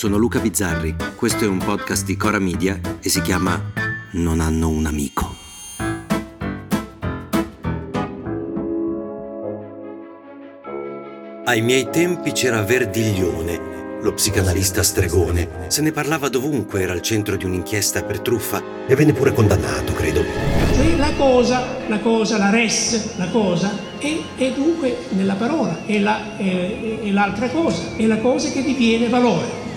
[0.00, 3.62] sono Luca Bizzarri, questo è un podcast di Cora Media e si chiama
[4.12, 5.34] Non hanno un amico.
[11.44, 15.66] Ai miei tempi c'era Verdiglione, lo psicanalista stregone.
[15.66, 19.92] Se ne parlava dovunque, era al centro di un'inchiesta per truffa e venne pure condannato,
[19.92, 20.22] credo.
[20.76, 25.98] Cioè la cosa, la cosa, la res, la cosa, è, è dunque nella parola, è,
[25.98, 29.68] la, è, è l'altra cosa, è la cosa che diviene valore.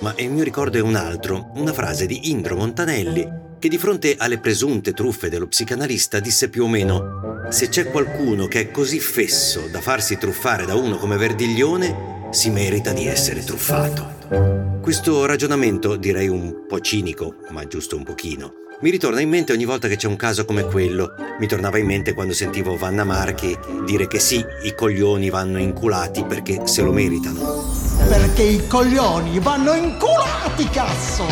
[0.00, 3.28] Ma il mio ricordo è un altro, una frase di Indro Montanelli,
[3.58, 8.46] che di fronte alle presunte truffe dello psicanalista disse più o meno se c'è qualcuno
[8.46, 13.44] che è così fesso da farsi truffare da uno come Verdiglione, si merita di essere
[13.44, 14.78] truffato.
[14.80, 19.66] Questo ragionamento, direi un po' cinico, ma giusto un pochino, mi ritorna in mente ogni
[19.66, 21.12] volta che c'è un caso come quello.
[21.38, 23.54] Mi tornava in mente quando sentivo Vanna Marchi
[23.84, 27.89] dire che sì, i coglioni vanno inculati perché se lo meritano.
[28.10, 31.26] Perché i coglioni vanno inculati, cazzo!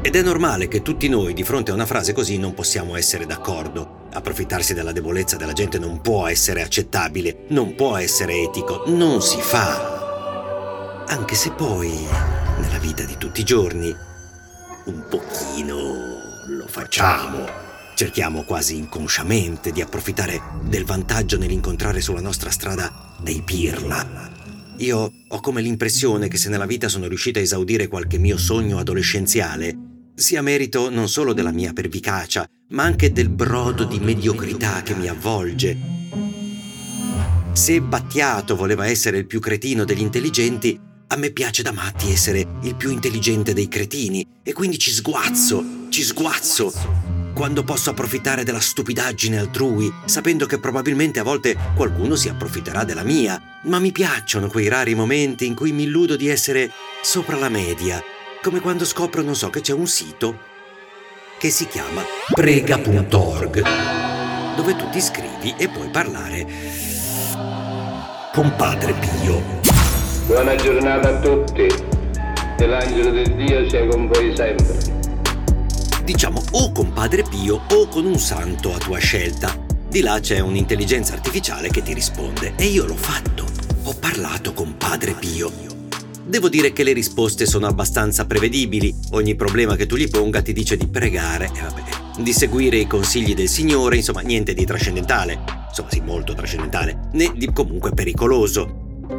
[0.00, 3.26] Ed è normale che tutti noi di fronte a una frase così non possiamo essere
[3.26, 4.06] d'accordo.
[4.12, 9.40] Approfittarsi della debolezza della gente non può essere accettabile, non può essere etico, non si
[9.40, 11.02] fa.
[11.08, 12.06] Anche se poi,
[12.60, 13.92] nella vita di tutti i giorni,
[14.84, 15.74] un pochino
[16.46, 17.46] lo facciamo.
[17.96, 24.31] Cerchiamo quasi inconsciamente di approfittare del vantaggio nell'incontrare sulla nostra strada dei pirla.
[24.82, 28.78] Io ho come l'impressione che se nella vita sono riuscita a esaudire qualche mio sogno
[28.78, 29.78] adolescenziale,
[30.12, 35.06] sia merito non solo della mia pervicacia, ma anche del brodo di mediocrità che mi
[35.06, 35.78] avvolge.
[37.52, 42.44] Se Battiato voleva essere il più cretino degli intelligenti, a me piace da matti essere
[42.62, 48.60] il più intelligente dei cretini e quindi ci sguazzo, ci sguazzo quando posso approfittare della
[48.60, 54.46] stupidaggine altrui, sapendo che probabilmente a volte qualcuno si approfitterà della mia, ma mi piacciono
[54.46, 56.70] quei rari momenti in cui mi illudo di essere
[57.02, 58.00] sopra la media
[58.40, 60.38] come quando scopro, non so, che c'è un sito
[61.36, 63.62] che si chiama prega.org,
[64.54, 66.46] dove tu ti iscrivi e puoi parlare
[68.32, 69.42] con Padre Pio.
[70.26, 71.66] Buona giornata a tutti
[72.58, 74.91] e l'angelo del Dio sia con voi sempre.
[76.04, 79.56] Diciamo o con Padre Pio o con un santo a tua scelta.
[79.88, 83.46] Di là c'è un'intelligenza artificiale che ti risponde e io l'ho fatto.
[83.84, 85.72] Ho parlato con Padre Pio
[86.24, 88.94] Devo dire che le risposte sono abbastanza prevedibili.
[89.10, 91.82] Ogni problema che tu gli ponga ti dice di pregare e vabbè,
[92.22, 95.40] di seguire i consigli del Signore, insomma, niente di trascendentale.
[95.68, 99.10] Insomma, sì, molto trascendentale, né di comunque pericoloso.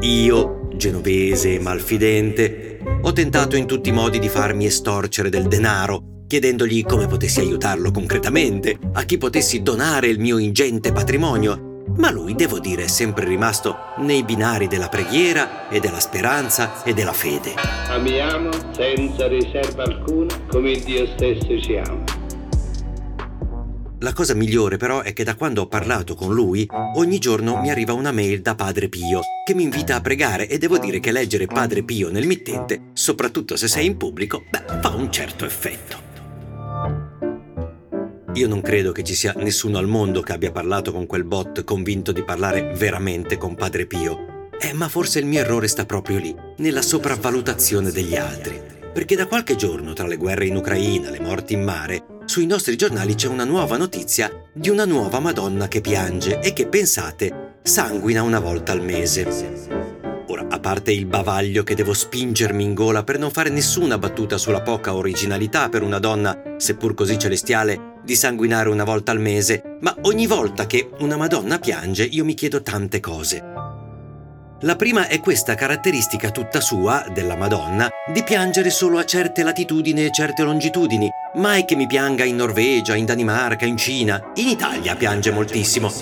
[0.00, 6.17] Io, genovese e malfidente, ho tentato in tutti i modi di farmi estorcere del denaro,
[6.28, 12.34] chiedendogli come potessi aiutarlo concretamente, a chi potessi donare il mio ingente patrimonio ma lui,
[12.34, 17.54] devo dire, è sempre rimasto nei binari della preghiera e della speranza e della fede.
[17.88, 22.04] Amiamo senza riserva alcuna come Dio stesso ci ama.
[24.00, 26.64] La cosa migliore però è che da quando ho parlato con lui,
[26.94, 30.56] ogni giorno mi arriva una mail da Padre Pio che mi invita a pregare e
[30.58, 34.90] devo dire che leggere Padre Pio nel mittente, soprattutto se sei in pubblico, beh, fa
[34.90, 36.07] un certo effetto.
[38.34, 41.64] Io non credo che ci sia nessuno al mondo che abbia parlato con quel bot
[41.64, 44.50] convinto di parlare veramente con Padre Pio.
[44.60, 48.60] Eh, ma forse il mio errore sta proprio lì, nella sopravvalutazione degli altri.
[48.92, 52.76] Perché da qualche giorno, tra le guerre in Ucraina, le morti in mare, sui nostri
[52.76, 58.22] giornali c'è una nuova notizia di una nuova Madonna che piange e che, pensate, sanguina
[58.22, 59.77] una volta al mese.
[60.50, 64.62] A parte il bavaglio che devo spingermi in gola per non fare nessuna battuta sulla
[64.62, 69.94] poca originalità per una donna, seppur così celestiale, di sanguinare una volta al mese, ma
[70.02, 73.44] ogni volta che una Madonna piange io mi chiedo tante cose.
[74.62, 80.06] La prima è questa caratteristica tutta sua, della Madonna, di piangere solo a certe latitudini
[80.06, 81.08] e certe longitudini.
[81.34, 84.32] Mai che mi pianga in Norvegia, in Danimarca, in Cina.
[84.36, 85.92] In Italia piange moltissimo.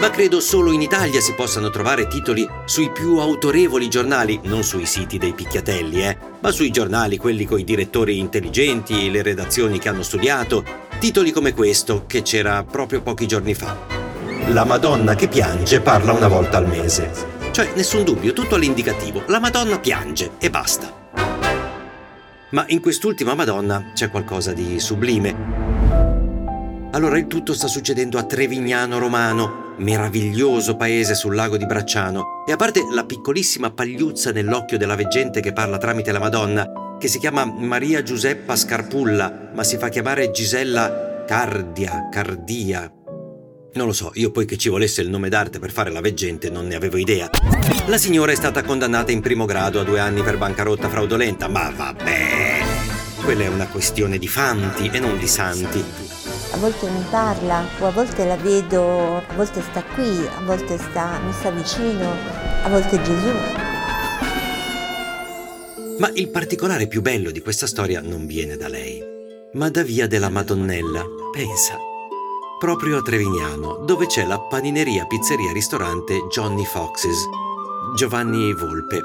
[0.00, 4.86] Ma credo solo in Italia si possano trovare titoli sui più autorevoli giornali, non sui
[4.86, 10.02] siti dei picchiatelli, eh, ma sui giornali, quelli coi direttori intelligenti, le redazioni che hanno
[10.02, 13.74] studiato, Titoli come questo, che c'era proprio pochi giorni fa.
[14.48, 17.10] La Madonna che piange parla una volta al mese.
[17.52, 19.22] Cioè, nessun dubbio, tutto all'indicativo.
[19.28, 20.92] La Madonna piange e basta.
[22.50, 25.34] Ma in quest'ultima Madonna c'è qualcosa di sublime.
[26.90, 32.44] Allora il tutto sta succedendo a Trevignano Romano, meraviglioso paese sul lago di Bracciano.
[32.46, 37.08] E a parte la piccolissima pagliuzza nell'occhio della veggente che parla tramite la Madonna, che
[37.08, 42.92] si chiama Maria Giuseppa Scarpulla, ma si fa chiamare Gisella Cardia, Cardia.
[43.72, 46.50] Non lo so, io poi che ci volesse il nome d'arte per fare la veggente
[46.50, 47.30] non ne avevo idea.
[47.86, 51.70] La signora è stata condannata in primo grado a due anni per bancarotta fraudolenta, ma
[51.70, 52.58] vabbè.
[53.22, 56.09] Quella è una questione di fanti e non di santi.
[56.52, 60.78] A volte mi parla, o a volte la vedo, a volte sta qui, a volte
[60.78, 62.10] sta, mi sta vicino,
[62.62, 63.32] a volte Gesù.
[65.98, 69.02] Ma il particolare più bello di questa storia non viene da lei,
[69.52, 71.04] ma da Via della Madonnella.
[71.32, 71.88] Pensa
[72.60, 77.16] proprio a Trevignano, dove c'è la panineria pizzeria ristorante Johnny Foxes.
[77.96, 79.02] Giovanni Volpe.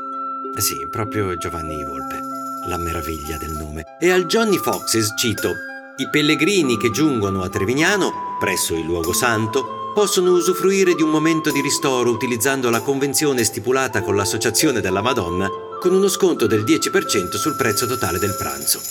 [0.57, 2.19] Sì, proprio Giovanni Volpe.
[2.67, 3.83] La meraviglia del nome.
[3.97, 5.53] E al Johnny Foxes cito:
[5.97, 11.53] I pellegrini che giungono a Trevignano, presso il luogo santo, possono usufruire di un momento
[11.53, 15.47] di ristoro utilizzando la convenzione stipulata con l'Associazione della Madonna
[15.79, 18.81] con uno sconto del 10% sul prezzo totale del pranzo.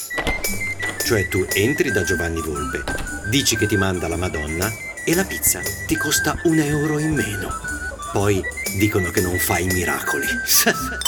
[1.04, 2.82] Cioè tu entri da Giovanni Volpe,
[3.28, 4.72] dici che ti manda la Madonna
[5.04, 7.50] e la pizza ti costa un euro in meno.
[8.12, 8.42] Poi
[8.78, 10.24] dicono che non fai miracoli.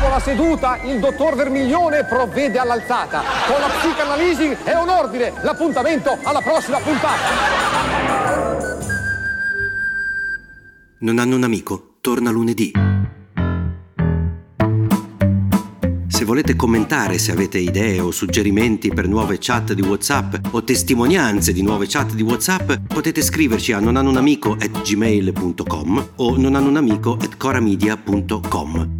[0.00, 3.22] Dopo la seduta, il dottor Vermiglione provvede all'alzata.
[3.46, 5.30] Con la psicanalisi è un ordine.
[5.42, 7.18] L'appuntamento alla prossima puntata.
[11.00, 11.96] Non hanno un amico?
[12.00, 12.72] Torna lunedì.
[16.08, 21.52] Se volete commentare, se avete idee o suggerimenti per nuove chat di WhatsApp o testimonianze
[21.52, 28.99] di nuove chat di WhatsApp, potete scriverci a nonhanunamico@gmail.com o nonhanunamico@coramedia.com.